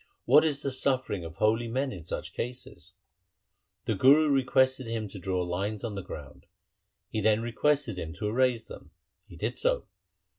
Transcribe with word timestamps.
What 0.25 0.43
is 0.43 0.63
the 0.63 0.71
suffering 0.71 1.23
of 1.23 1.35
holy 1.35 1.67
men 1.67 1.91
in 1.91 2.03
such 2.03 2.33
cases?' 2.33 2.93
The 3.85 3.93
Guru 3.93 4.31
requested 4.31 4.87
him 4.87 5.07
to 5.09 5.19
draw 5.19 5.43
lines 5.43 5.83
on 5.83 5.93
the 5.93 6.01
ground. 6.01 6.47
He 7.11 7.21
then 7.21 7.43
requested 7.43 7.99
him 7.99 8.11
to 8.13 8.27
erase 8.27 8.65
them. 8.67 8.89
He 9.27 9.35
did 9.35 9.59
so. 9.59 9.85